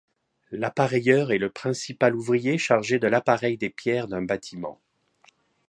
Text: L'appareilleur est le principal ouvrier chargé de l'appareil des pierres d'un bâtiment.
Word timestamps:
L'appareilleur 0.49 1.31
est 1.31 1.37
le 1.37 1.51
principal 1.51 2.15
ouvrier 2.15 2.57
chargé 2.57 2.97
de 2.97 3.05
l'appareil 3.05 3.55
des 3.59 3.69
pierres 3.69 4.07
d'un 4.07 4.23
bâtiment. 4.23 4.81